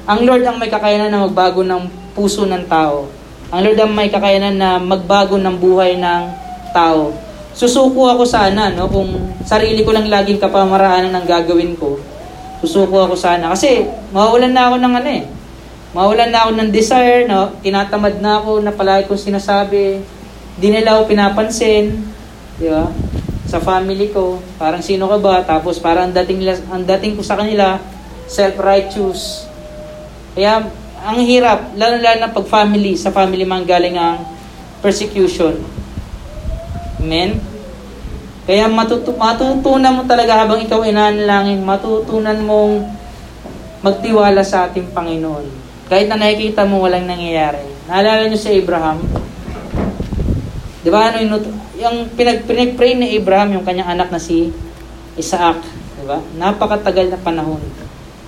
[0.10, 1.86] Ang Lord ang may kakayanan na magbago ng
[2.18, 3.06] puso ng tao.
[3.54, 6.22] Ang Lord ang may kakayanan na magbago ng buhay ng
[6.74, 7.14] tao.
[7.60, 8.88] Susuko ako sana, no?
[8.88, 12.00] Kung sarili ko lang laging kapamaraanan ng gagawin ko,
[12.64, 13.52] susuko ako sana.
[13.52, 13.84] Kasi,
[14.16, 15.24] mawawalan na ako ng ano eh.
[15.92, 17.52] Mawawalan na ako ng desire, no?
[17.60, 20.00] Tinatamad na ako na palagi kong sinasabi.
[20.56, 22.00] Di nila ako pinapansin.
[22.56, 22.88] Di ba?
[23.50, 25.42] sa family ko, parang sino ka ba?
[25.42, 27.82] Tapos parang ang dating, ang dating ko sa kanila,
[28.30, 29.50] self-righteous.
[30.38, 30.70] Kaya,
[31.02, 34.22] ang hirap, lalo-lalo na pag family, sa family man galing ang
[34.86, 35.58] persecution.
[37.02, 37.42] Amen?
[38.50, 42.82] Kaya matutu- matutunan mo talaga habang ikaw inanalangin, matutunan mong
[43.86, 45.46] magtiwala sa ating Panginoon.
[45.86, 47.62] Kahit na nakikita mo walang nangyayari.
[47.86, 49.06] Naalala niyo si Abraham?
[50.82, 51.34] Di ba ano yung,
[51.78, 54.50] yung pinag, pinag-pray ni Abraham yung kanyang anak na si
[55.14, 55.62] Isaac.
[56.02, 56.18] Di ba?
[56.42, 57.62] Napakatagal na panahon.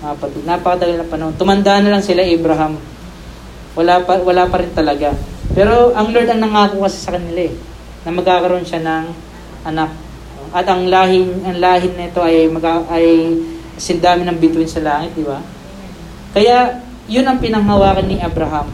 [0.05, 1.33] Kapatid, napakatagal na panahon.
[1.33, 2.77] Tumanda na lang sila Abraham.
[3.73, 5.17] Wala pa, wala pa rin talaga.
[5.57, 7.53] Pero ang Lord ang nangako kasi sa kanila eh,
[8.05, 9.05] na magkakaroon siya ng
[9.65, 10.10] anak.
[10.51, 13.39] At ang lahin, ang lahin nito ay mag, ay
[13.79, 15.39] sindami ng bituin sa langit, di ba?
[16.35, 18.67] Kaya yun ang pinanghawakan ni Abraham.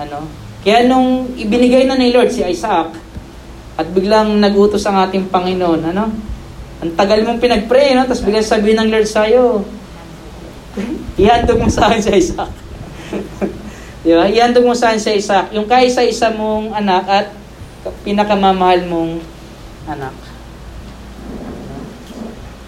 [0.00, 0.28] Ano?
[0.64, 2.96] Kaya nung ibinigay na ni Lord si Isaac,
[3.74, 6.08] at biglang nagutos ang ating Panginoon, ano?
[6.80, 8.06] Ang tagal mong pinag-pray, no?
[8.06, 9.66] Tapos biglang sabihin ng Lord sa'yo,
[11.20, 12.50] ihandog mo sa akin sa Isaac.
[14.04, 14.28] Di ba?
[14.30, 15.46] Ihandog mo sa akin sa Isaac.
[15.52, 17.26] Yung kaisa-isa mong anak at
[18.04, 19.20] pinakamamahal mong
[19.88, 20.33] anak.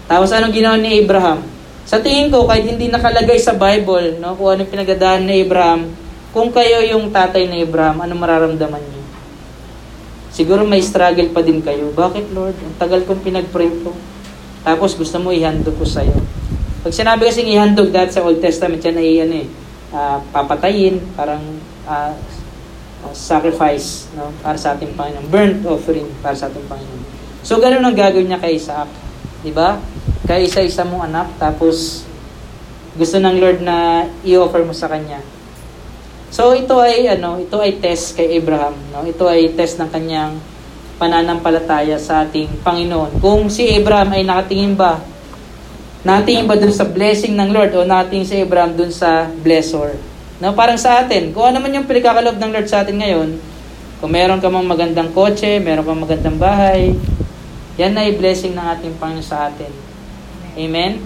[0.07, 1.43] Tapos anong ginawa ni Abraham?
[1.87, 5.87] Sa tingin ko, kahit hindi nakalagay sa Bible, no, kung anong pinagdadaan ni Abraham,
[6.31, 9.03] kung kayo yung tatay ni Abraham, ano mararamdaman niyo?
[10.31, 11.91] Siguro may struggle pa din kayo.
[11.95, 12.55] Bakit Lord?
[12.59, 13.95] Ang tagal kong pinag-pray ko.
[14.67, 16.13] Tapos gusto mo ihandog ko sa'yo.
[16.83, 19.47] Pag sinabi kasing ihandog, dahil sa Old Testament yan ay ano eh,
[19.95, 21.41] uh, papatayin, parang
[21.87, 22.13] uh,
[23.15, 25.25] sacrifice no, para sa ating Panginoon.
[25.31, 27.03] Burnt offering para sa ating Panginoon.
[27.47, 29.06] So, ganun ang gagawin niya kay Isaac.
[29.41, 29.77] Di ba?
[30.25, 32.05] Kay isa-isa mong anak, tapos
[32.97, 35.21] gusto ng Lord na i-offer mo sa kanya.
[36.33, 39.05] So ito ay ano, ito ay test kay Abraham, no?
[39.07, 40.35] Ito ay test ng kanyang
[40.97, 43.21] pananampalataya sa ating Panginoon.
[43.21, 44.99] Kung si Abraham ay nakatingin ba
[46.07, 49.99] natingin ba dun sa blessing ng Lord o natingin si Abraham dun sa blessor?
[50.39, 53.35] No, parang sa atin, kung ano man yung pinagkakalob ng Lord sa atin ngayon,
[53.99, 56.95] kung meron ka mang magandang kotse, meron kang magandang bahay,
[57.77, 59.69] yan ay blessing ng ating Panginoon sa atin.
[60.57, 60.97] Amen?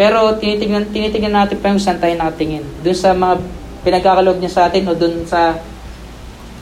[0.00, 2.64] Pero tinitingnan, tinitingnan natin pa yung saan tayo nakatingin.
[2.80, 3.34] Doon sa mga
[3.84, 5.60] pinagkakalob niya sa atin o doon sa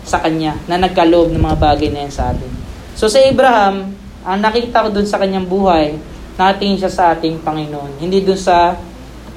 [0.02, 2.50] sa kanya na nagkaloob ng mga bagay na yan sa atin.
[2.98, 3.94] So sa Abraham,
[4.26, 5.94] ang nakita ko doon sa kanyang buhay,
[6.34, 8.02] natingin siya sa ating Panginoon.
[8.02, 8.74] Hindi doon sa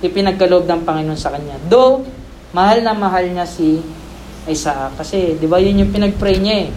[0.02, 1.62] ipinagkaloob ng Panginoon sa kanya.
[1.70, 2.02] Though,
[2.58, 3.78] mahal na mahal niya si
[4.50, 4.98] Isaac.
[4.98, 6.70] Kasi, di ba, yun yung pinag-pray niya eh.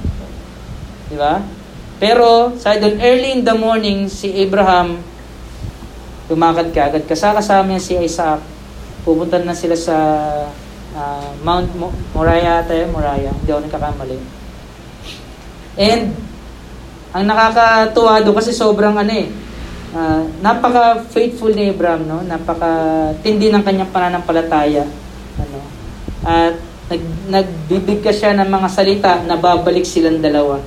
[1.08, 1.40] Di ba?
[2.04, 5.00] Pero, sa doon, early in the morning, si Abraham,
[6.28, 7.08] lumakad ka agad.
[7.08, 8.44] Kasakasama niya si Isaac.
[9.08, 9.96] Pupunta na sila sa
[10.92, 11.72] uh, Mount
[12.12, 13.32] Moriah tayo, Moriah.
[13.32, 14.16] Hindi ako nagkakamali.
[15.80, 16.12] And,
[17.16, 19.32] ang nakakatuwa doon kasi sobrang ano eh,
[19.96, 22.20] uh, napaka-faithful ni Abraham, no?
[22.20, 24.84] Napaka-tindi ng kanyang pananampalataya.
[25.40, 25.58] Ano?
[26.20, 26.60] At
[26.92, 27.00] nag,
[27.32, 30.60] nagbibigkas siya ng mga salita na babalik silang dalawa.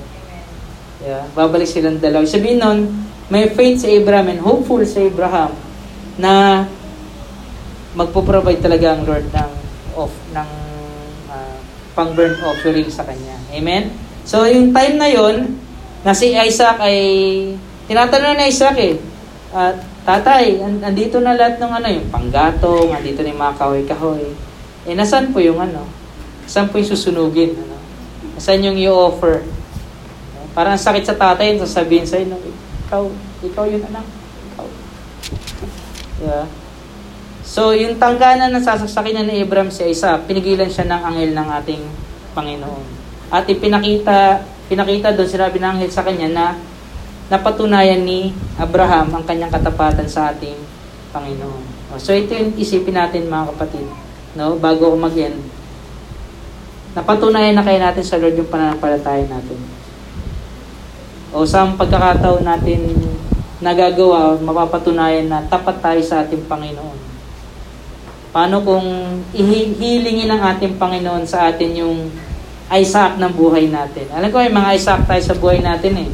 [1.07, 2.27] Yeah, babalik silang dalawa.
[2.27, 2.91] Sabihin nun,
[3.31, 5.55] may faith sa Abraham and hopeful sa Abraham
[6.19, 6.67] na
[7.95, 9.51] magpo-provide talaga ang Lord ng
[9.95, 10.49] of ng
[11.31, 11.55] uh,
[11.95, 13.39] pang burnt offering sa kanya.
[13.55, 13.95] Amen.
[14.27, 15.55] So yung time na yon
[16.03, 16.99] na si Isaac ay
[17.87, 18.99] tinatanong na Isaac eh,
[19.55, 19.71] uh,
[20.03, 24.27] tatay, andito na lahat ng ano, yung panggatong, andito na yung mga kahoy-kahoy.
[24.87, 25.87] Eh, nasan po yung ano?
[26.47, 27.55] Saan po yung susunugin?
[27.55, 27.79] Ano?
[28.39, 29.43] Saan yung i-offer?
[30.57, 32.41] Parang sakit sa tatay, sasabihin sa'yo, no,
[32.89, 33.05] ikaw,
[33.45, 34.01] ikaw yun anak.
[34.49, 34.67] Ikaw.
[36.17, 36.49] Yeah.
[37.45, 41.83] So, yung tangganan na sasaksakin ni Abraham si Isa, pinigilan siya ng angel ng ating
[42.33, 42.85] Panginoon.
[43.29, 46.45] At ipinakita, pinakita doon, sinabi ng angel sa kanya na
[47.29, 50.57] napatunayan ni Abraham ang kanyang katapatan sa ating
[51.13, 51.93] Panginoon.
[52.01, 53.85] So ito yung isipin natin mga kapatid,
[54.33, 54.57] no?
[54.57, 55.37] bago ako mag-end.
[56.97, 59.76] Napatunayan na kaya natin sa Lord yung pananampalataya natin.
[61.35, 62.95] O sa pagkakataon natin
[63.59, 66.99] nagagawa, mapapatunayan na tapat tayo sa ating Panginoon.
[68.31, 68.85] Paano kung
[69.33, 72.11] ihilingin ng ating Panginoon sa atin yung
[72.69, 74.07] Isaac ng buhay natin?
[74.13, 76.09] Alam ko, may mga Isaac tayo sa buhay natin eh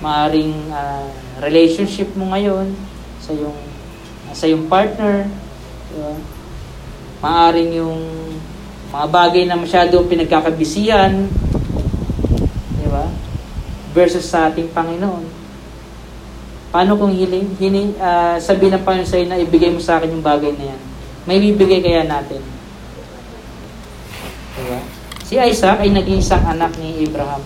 [0.00, 1.04] maaring uh,
[1.44, 2.72] relationship mo ngayon
[3.20, 3.56] sa yung
[4.32, 5.28] sa yung partner
[5.92, 6.12] diba?
[7.20, 8.00] maaring yung
[8.88, 11.28] mga bagay na masyado pinagkakabisihan
[12.80, 13.04] di ba
[13.90, 15.24] versus sa ating Panginoon
[16.70, 20.24] paano kung hiling, hiling uh, sabihin ng Panginoon sa'yo na ibigay mo sa akin yung
[20.24, 20.80] bagay na yan
[21.26, 22.42] may bibigay kaya natin
[24.54, 24.80] diba?
[25.26, 27.42] si Isaac ay naging isang anak ni Abraham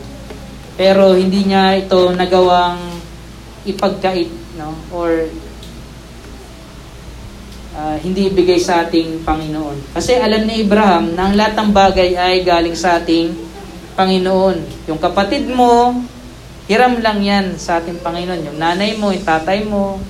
[0.74, 2.94] pero hindi niya ito nagawang
[3.62, 4.26] ipagkait,
[4.58, 4.74] no?
[4.90, 5.10] Or
[7.78, 9.94] uh, hindi ibigay sa ating Panginoon.
[9.96, 13.32] Kasi alam ni Abraham na ang lahat ng bagay ay galing sa ating
[13.94, 14.88] Panginoon.
[14.90, 15.94] Yung kapatid mo,
[16.64, 18.40] hiram lang yan sa ating Panginoon.
[18.52, 20.00] Yung nanay mo, yung tatay mo,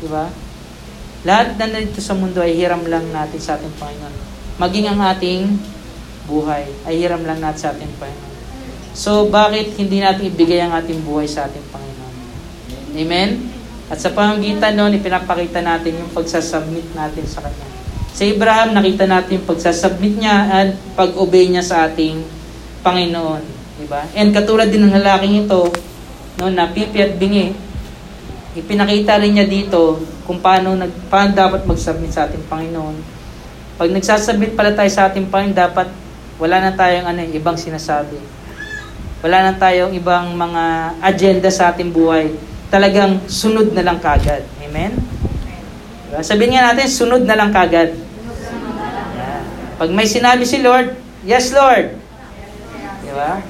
[0.00, 0.32] di ba?
[1.26, 4.14] Lahat na nandito sa mundo ay hiram lang natin sa ating Panginoon.
[4.56, 5.42] Maging ang ating
[6.24, 8.34] buhay ay hiram lang natin sa ating Panginoon.
[8.96, 12.14] So, bakit hindi natin ibigay ang ating buhay sa ating Panginoon?
[12.96, 13.30] Amen?
[13.88, 17.68] At sa pamagitan noon, ipinapakita natin yung pagsasubmit natin sa Kanya.
[18.12, 20.68] Sa Abraham, nakita natin yung pagsasubmit niya at
[20.98, 22.20] pag-obey niya sa ating
[22.84, 23.44] Panginoon.
[23.78, 24.02] Diba?
[24.18, 25.70] And katulad din ng lalaking ito,
[26.38, 27.52] no, na pipi at bingi,
[28.54, 32.96] ipinakita rin niya dito kung paano, nag, paano dapat mag-submit sa ating Panginoon.
[33.78, 35.88] Pag nagsasubmit pala tayo sa ating Panginoon, dapat
[36.38, 38.38] wala na tayong ano, ibang sinasabi
[39.18, 42.30] wala na tayong ibang mga agenda sa ating buhay.
[42.70, 44.46] Talagang sunod na lang kagad.
[44.62, 44.94] Amen?
[46.06, 46.22] Diba?
[46.22, 47.98] Sabihin nga natin, sunod na lang kagad.
[49.78, 50.94] Pag may sinabi si Lord,
[51.26, 51.98] yes Lord.
[53.02, 53.42] Di ba?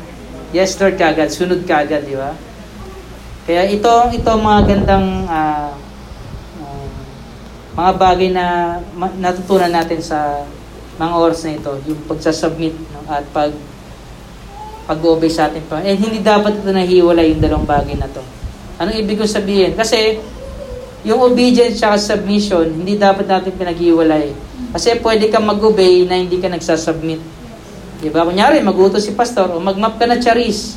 [0.57, 2.33] Yes Lord kagad, sunod kagad, di ba?
[3.49, 5.73] Kaya ito, ito mga gandang uh,
[6.61, 6.89] uh,
[7.81, 8.77] mga bagay na
[9.17, 10.45] natutunan natin sa
[11.01, 13.57] mga oras na ito, yung pagsasubmit no, at pag
[14.85, 15.89] pag-obey sa ating Panginoon.
[15.89, 18.21] And hindi dapat ito nahiwalay yung dalawang bagay na to.
[18.77, 19.73] Anong ibig kong sabihin?
[19.73, 20.21] Kasi
[21.09, 24.33] yung obedience at submission, hindi dapat natin pinaghiwalay.
[24.77, 27.21] Kasi pwede kang mag-obey na hindi ka nagsasubmit.
[28.01, 28.29] Di ba?
[28.29, 30.77] Kunyari, magutos si pastor o magmap ka na charis.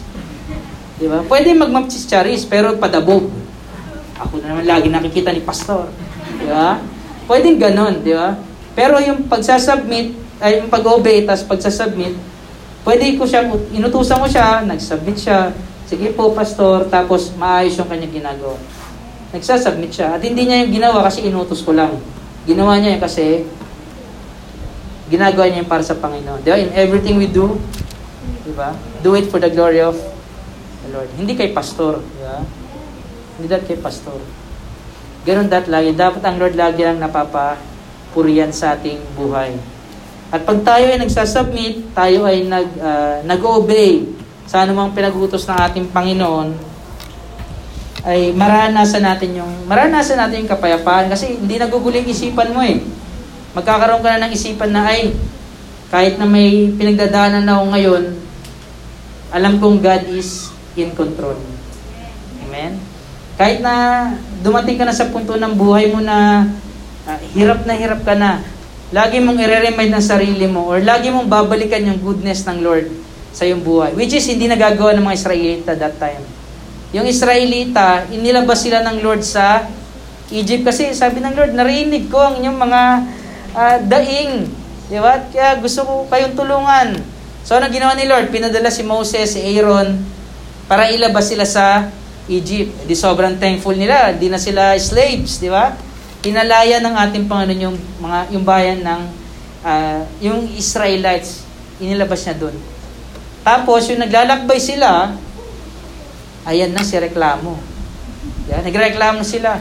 [1.01, 1.25] Di ba?
[1.25, 3.25] Pwede mag-map si Charis, pero padabog.
[4.21, 5.89] Ako na naman lagi nakikita ni pastor.
[6.37, 6.77] Di ba?
[7.25, 8.37] Pwedeng ganon, di ba?
[8.77, 12.13] Pero yung pagsasubmit, ay yung pag-obey, tapos pagsasubmit,
[12.85, 15.49] pwede ko siya, inutusan ko siya, nag-submit siya,
[15.89, 18.61] sige po pastor, tapos maayos yung kanya ginagawa.
[19.33, 20.17] Nagsasubmit siya.
[20.17, 21.97] At hindi niya yung ginawa kasi inutos ko lang.
[22.45, 23.25] Ginawa niya yun kasi
[25.09, 26.45] ginagawa niya yung para sa Panginoon.
[26.45, 26.61] Di ba?
[26.61, 27.57] In everything we do,
[28.45, 28.77] di ba?
[29.01, 30.10] Do it for the glory of
[30.91, 31.09] Lord.
[31.15, 32.03] Hindi kay pastor.
[32.21, 32.43] Ba?
[33.39, 34.19] Hindi that kay pastor.
[35.25, 35.95] Ganun dat lagi.
[35.95, 39.55] Dapat ang Lord lagi lang napapapuriyan sa ating buhay.
[40.31, 44.07] At pag tayo ay nagsasubmit, tayo ay nag, uh, nag-obey
[44.47, 46.71] sa anumang pinagutos ng ating Panginoon,
[48.01, 52.81] ay maranasan natin yung maranasan natin yung kapayapaan kasi hindi naguguling isipan mo eh
[53.51, 55.11] magkakaroon ka na ng isipan na ay,
[55.91, 58.03] kahit na may pinagdadaanan na ako ngayon,
[59.31, 61.37] alam kong God is in control.
[62.47, 62.79] Amen?
[63.35, 63.73] Kahit na
[64.45, 66.45] dumating ka na sa punto ng buhay mo na
[67.07, 68.43] uh, hirap na hirap ka na,
[68.91, 72.91] lagi mong i-remind ng sarili mo or lagi mong babalikan yung goodness ng Lord
[73.31, 73.95] sa iyong buhay.
[73.95, 76.21] Which is hindi nagagawa ng mga Israelita that time.
[76.91, 79.63] Yung Israelita, inilabas sila ng Lord sa
[80.31, 82.81] Egypt kasi sabi ng Lord, narinig ko ang inyong mga
[83.55, 84.47] uh, daing.
[84.91, 85.23] Di ba?
[85.31, 86.99] Kaya gusto ko kayong tulungan.
[87.47, 88.27] So, ano ginawa ni Lord?
[88.27, 90.03] Pinadala si Moses, si Aaron,
[90.65, 91.89] para ilabas sila sa
[92.27, 92.85] Egypt.
[92.85, 94.13] Di sobrang thankful nila.
[94.13, 95.73] Di na sila slaves, di ba?
[96.21, 99.01] Pinalaya ng ating Panginoon yung, mga, yung bayan ng
[99.65, 101.45] uh, yung Israelites.
[101.81, 102.55] Inilabas niya doon.
[103.41, 105.17] Tapos, yung naglalakbay sila,
[106.45, 107.57] ayan na si reklamo.
[108.53, 109.57] Yan, nagreklamo sila.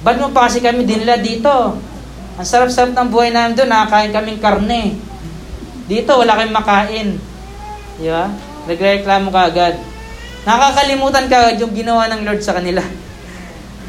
[0.00, 1.76] Ba't mo pa kasi kami dinala dito?
[2.40, 4.96] Ang sarap-sarap ng buhay namin doon, nakakain kaming karne.
[5.84, 7.08] Dito, wala kayong makain.
[8.00, 8.32] Di ba?
[8.64, 9.74] Nagreklamo ka agad.
[10.42, 12.82] Nakakalimutan ka yung ginawa ng Lord sa kanila.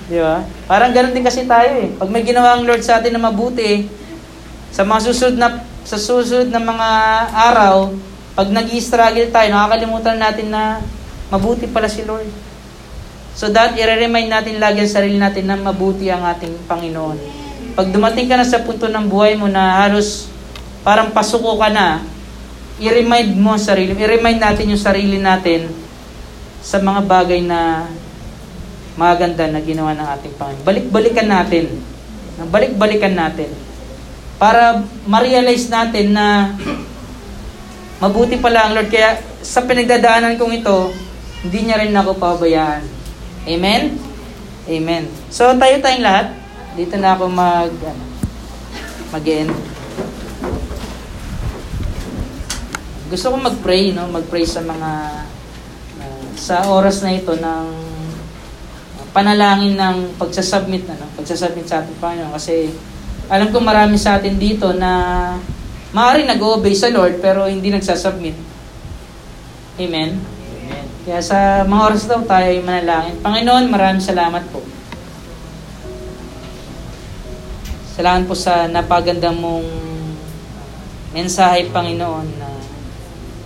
[0.05, 0.45] Di ba?
[0.69, 1.89] Parang ganun din kasi tayo eh.
[1.97, 3.89] Pag may ginawa ang Lord sa atin na mabuti,
[4.69, 5.49] sa mga susunod na,
[5.81, 6.89] sa susunod na mga
[7.33, 7.89] araw,
[8.37, 10.77] pag nag struggle tayo, nakakalimutan natin na
[11.33, 12.29] mabuti pala si Lord.
[13.33, 17.17] So that, i-remind natin lagi ang sarili natin na mabuti ang ating Panginoon.
[17.73, 20.29] Pag dumating ka na sa punto ng buhay mo na halos
[20.85, 22.05] parang pasuko ka na,
[22.77, 25.82] i-remind mo ang sarili, i-remind natin yung sarili natin
[26.63, 27.91] sa mga bagay na
[28.95, 30.63] maganda na ginawa ng ating Panginoon.
[30.63, 31.65] Balik-balikan natin.
[32.39, 33.51] Balik-balikan natin.
[34.39, 36.55] Para ma-realize natin na
[37.99, 38.87] mabuti pala ang Lord.
[38.87, 40.95] Kaya sa pinagdadaanan kong ito,
[41.43, 42.87] hindi niya rin ako pabayaan.
[43.43, 43.99] Amen?
[44.63, 45.03] Amen.
[45.27, 46.27] So tayo tayong lahat
[46.79, 48.05] dito na ako mag ano,
[49.11, 49.51] mag-end.
[53.11, 54.09] Gusto ko mag-pray, no?
[54.09, 54.89] Mag-pray sa mga
[56.35, 57.65] sa oras na ito ng
[59.13, 62.73] panalangin ng pagsasubmit ano, pagsasubmit sa ating Panginoon kasi
[63.29, 64.91] alam ko marami sa atin dito na
[65.93, 68.35] maaari nag-obey sa Lord pero hindi nagsasubmit.
[69.77, 70.17] Amen.
[70.17, 70.85] Amen.
[71.05, 73.21] Kaya sa mga oras daw tayo ay manalangin.
[73.21, 74.61] Panginoon, maraming salamat po
[77.93, 79.69] Salamat po sa napaganda mong
[81.13, 82.49] mensahe, Panginoon, na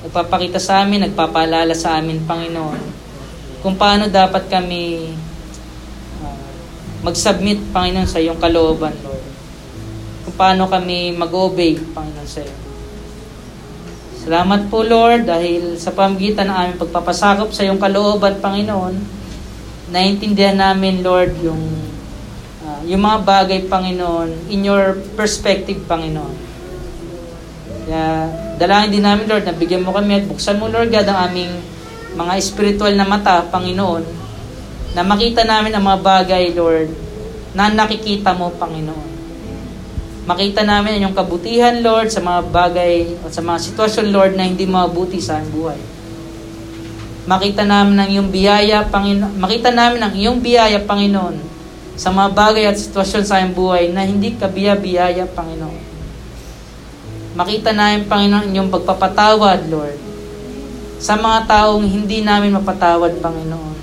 [0.07, 2.81] nagpapakita sa amin, nagpapaalala sa amin, Panginoon,
[3.59, 5.11] kung paano dapat kami
[6.23, 6.47] uh,
[7.03, 9.25] mag-submit, Panginoon, sa iyong kalooban, Lord.
[10.23, 12.55] Kung paano kami mag-obey, Panginoon, sa iyo.
[14.23, 18.95] Salamat po, Lord, dahil sa pamagitan ng aming pagpapasakop sa iyong kalooban, Panginoon,
[19.91, 21.59] naintindihan namin, Lord, yung
[22.87, 26.46] yung mga bagay, Panginoon, in your perspective, Panginoon.
[27.87, 28.27] Kaya,
[28.59, 31.55] dalangin din namin, Lord, na bigyan mo kami at buksan mo, Lord God, ang aming
[32.19, 34.03] mga spiritual na mata, Panginoon,
[34.91, 36.91] na makita namin ang mga bagay, Lord,
[37.55, 39.15] na nakikita mo, Panginoon.
[40.27, 44.43] Makita namin ang iyong kabutihan, Lord, sa mga bagay at sa mga sitwasyon, Lord, na
[44.43, 45.79] hindi mabuti sa aming buhay.
[47.23, 49.39] Makita namin ang iyong biyaya, Panginoon.
[49.39, 51.39] Makita namin ang iyong biyaya, Panginoon,
[51.95, 55.86] sa mga bagay at sitwasyon sa aking buhay na hindi kabiya-biyaya, Panginoon.
[57.37, 59.99] Makita namin, Panginoon, inyong pagpapatawad, Lord,
[60.97, 63.77] sa mga taong hindi namin mapatawad, Panginoon.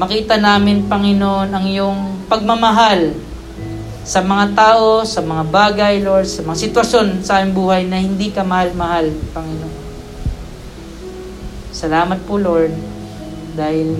[0.00, 3.12] Makita namin, Panginoon, ang iyong pagmamahal
[4.00, 8.32] sa mga tao, sa mga bagay, Lord, sa mga sitwasyon sa aming buhay na hindi
[8.32, 9.76] ka mahal-mahal, Panginoon.
[11.68, 12.72] Salamat po, Lord,
[13.60, 13.92] dahil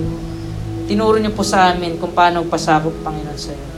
[0.89, 3.74] tinuro niyo po sa amin kung paano pasakop, Panginoon, sa iyo.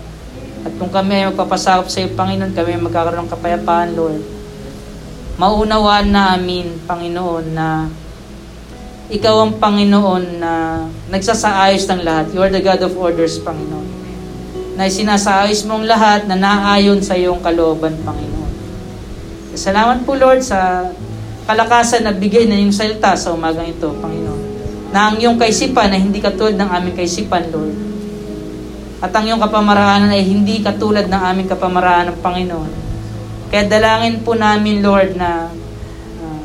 [0.65, 4.21] At kung kami ay magpapasakop sa iyo, Panginoon, kami ay magkakaroon ng kapayapaan, Lord.
[5.37, 7.85] Maunawaan namin, Panginoon, na
[9.07, 12.25] ikaw ang Panginoon na nagsasaayos ng lahat.
[12.35, 13.87] You are the God of orders, Panginoon.
[14.75, 18.51] Na sinasaayos mong lahat na naayon sa iyong kalooban, Panginoon.
[19.55, 20.91] Salamat po, Lord, sa
[21.47, 24.41] kalakasan na bigay na yung salita sa umagang ito, Panginoon.
[24.91, 27.86] Na ang iyong kaisipan ay hindi katulad ng aming kaisipan, Lord.
[28.97, 32.71] At ang iyong kapamaraanan ay hindi katulad ng aming kapamaraanan, Panginoon.
[33.53, 35.53] Kaya dalangin po namin, Lord, na
[36.21, 36.43] uh,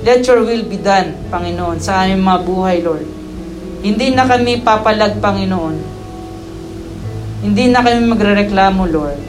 [0.00, 3.06] let your will be done, Panginoon, sa aming mga buhay, Lord.
[3.84, 5.76] Hindi na kami papalag, Panginoon.
[7.44, 9.20] Hindi na kami magrereklamo, Lord.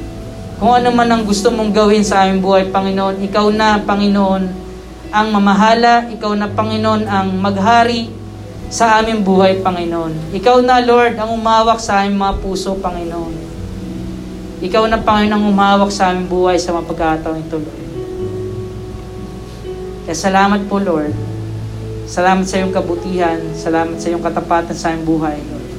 [0.55, 4.43] Kung ano man ang gusto mong gawin sa aming buhay, Panginoon, ikaw na, Panginoon,
[5.11, 8.24] ang mamahala, ikaw na Panginoon ang maghari
[8.69, 10.33] sa aming buhay, Panginoon.
[10.35, 13.35] Ikaw na, Lord, ang umawak sa aming mga puso, Panginoon.
[14.61, 17.83] Ikaw na, Panginoon, ang umawak sa aming buhay sa mga pagkakataon ito, Lord.
[20.05, 21.13] Kaya salamat po, Lord.
[22.05, 23.41] Salamat sa iyong kabutihan.
[23.57, 25.69] Salamat sa iyong katapatan sa aming buhay, Lord.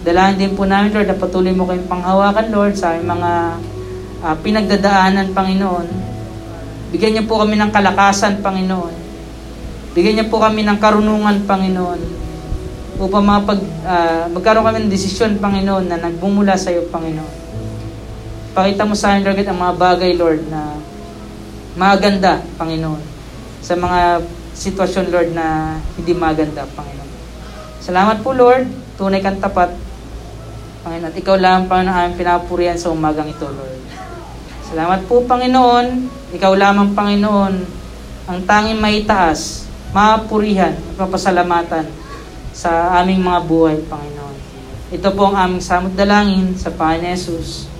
[0.00, 3.32] Dalahan din po namin, Lord, na patuloy mo kayong panghawakan, Lord, sa aming mga
[4.24, 6.10] uh, pinagdadaanan, Panginoon
[6.90, 8.94] Bigyan niyo po kami ng kalakasan, Panginoon.
[9.90, 12.00] Bigyan niyo po kami ng karunungan, Panginoon.
[13.02, 17.34] Upang mapag, uh, magkaroon kami ng desisyon, Panginoon, na nagbumula sa iyo, Panginoon.
[18.54, 20.78] Pakita mo sa amin, Lord, ang mga bagay, Lord, na
[21.74, 23.02] maganda, Panginoon.
[23.66, 24.22] Sa mga
[24.54, 27.10] sitwasyon, Lord, na hindi maganda, Panginoon.
[27.82, 28.70] Salamat po, Lord.
[28.94, 29.74] Tunay kang tapat.
[30.86, 33.82] Panginoon, at ikaw lang, Panginoon, ang pinapurihan sa umagang ito, Lord.
[34.70, 35.86] Salamat po, Panginoon.
[36.30, 37.54] Ikaw lamang, Panginoon,
[38.30, 41.86] ang tanging may taas, mapurihan at mapasalamatan
[42.50, 44.36] sa aming mga buhay, Panginoon.
[44.90, 47.70] Ito po ang aming samot dalangin sa Panginoon Jesus.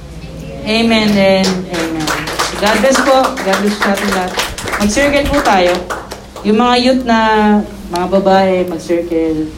[0.62, 2.08] Amen and amen.
[2.60, 3.18] God bless po.
[3.34, 4.32] God bless sa ating lahat.
[4.78, 5.72] Mag-circle po tayo.
[6.44, 7.20] Yung mga youth na
[7.88, 9.48] mga babae, mag-circle.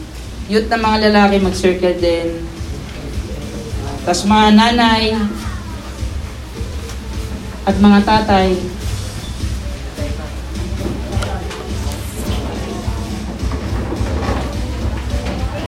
[0.47, 2.47] Youth na mga lalaki, mag-circle din.
[4.03, 5.15] Tapos mga nanay,
[7.63, 8.59] at mga tatay,